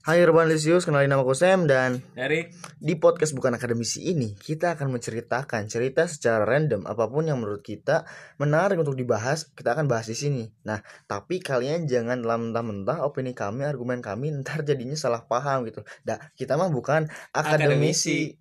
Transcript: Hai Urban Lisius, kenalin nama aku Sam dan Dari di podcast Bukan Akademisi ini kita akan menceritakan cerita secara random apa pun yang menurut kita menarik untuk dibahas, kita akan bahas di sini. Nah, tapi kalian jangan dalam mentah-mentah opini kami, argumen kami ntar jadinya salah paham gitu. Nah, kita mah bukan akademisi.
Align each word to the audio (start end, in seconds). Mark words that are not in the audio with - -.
Hai 0.00 0.24
Urban 0.24 0.48
Lisius, 0.48 0.88
kenalin 0.88 1.12
nama 1.12 1.20
aku 1.20 1.36
Sam 1.36 1.68
dan 1.68 2.00
Dari 2.16 2.48
di 2.80 2.96
podcast 2.96 3.36
Bukan 3.36 3.52
Akademisi 3.52 4.08
ini 4.08 4.32
kita 4.32 4.72
akan 4.72 4.96
menceritakan 4.96 5.68
cerita 5.68 6.08
secara 6.08 6.48
random 6.48 6.88
apa 6.88 7.04
pun 7.04 7.28
yang 7.28 7.36
menurut 7.36 7.60
kita 7.60 8.08
menarik 8.40 8.80
untuk 8.80 8.96
dibahas, 8.96 9.52
kita 9.52 9.76
akan 9.76 9.92
bahas 9.92 10.08
di 10.08 10.16
sini. 10.16 10.48
Nah, 10.64 10.80
tapi 11.04 11.44
kalian 11.44 11.84
jangan 11.84 12.16
dalam 12.24 12.48
mentah-mentah 12.48 13.04
opini 13.04 13.36
kami, 13.36 13.68
argumen 13.68 14.00
kami 14.00 14.32
ntar 14.40 14.64
jadinya 14.64 14.96
salah 14.96 15.20
paham 15.20 15.68
gitu. 15.68 15.84
Nah, 16.08 16.16
kita 16.32 16.56
mah 16.56 16.72
bukan 16.72 17.04
akademisi. 17.36 18.39